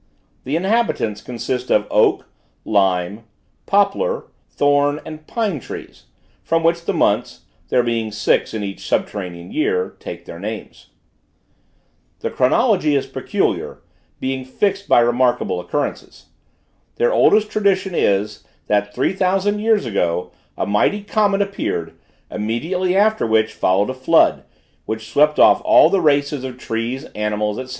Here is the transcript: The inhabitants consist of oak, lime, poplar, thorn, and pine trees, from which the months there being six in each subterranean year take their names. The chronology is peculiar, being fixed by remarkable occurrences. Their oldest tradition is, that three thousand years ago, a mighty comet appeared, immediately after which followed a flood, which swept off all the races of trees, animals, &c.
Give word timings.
The 0.45 0.55
inhabitants 0.55 1.21
consist 1.21 1.69
of 1.69 1.85
oak, 1.91 2.25
lime, 2.65 3.25
poplar, 3.67 4.23
thorn, 4.49 4.99
and 5.05 5.27
pine 5.27 5.59
trees, 5.59 6.05
from 6.43 6.63
which 6.63 6.85
the 6.85 6.93
months 6.93 7.41
there 7.69 7.83
being 7.83 8.11
six 8.11 8.55
in 8.55 8.63
each 8.63 8.87
subterranean 8.87 9.51
year 9.51 9.95
take 9.99 10.25
their 10.25 10.39
names. 10.39 10.87
The 12.21 12.31
chronology 12.31 12.95
is 12.95 13.05
peculiar, 13.05 13.83
being 14.19 14.43
fixed 14.43 14.87
by 14.89 15.01
remarkable 15.01 15.59
occurrences. 15.59 16.29
Their 16.95 17.13
oldest 17.13 17.51
tradition 17.51 17.93
is, 17.93 18.43
that 18.65 18.95
three 18.95 19.13
thousand 19.13 19.59
years 19.59 19.85
ago, 19.85 20.31
a 20.57 20.65
mighty 20.65 21.03
comet 21.03 21.43
appeared, 21.43 21.93
immediately 22.31 22.95
after 22.97 23.27
which 23.27 23.53
followed 23.53 23.91
a 23.91 23.93
flood, 23.93 24.45
which 24.87 25.11
swept 25.13 25.37
off 25.37 25.61
all 25.63 25.91
the 25.91 26.01
races 26.01 26.43
of 26.43 26.57
trees, 26.57 27.03
animals, 27.13 27.57
&c. 27.69 27.69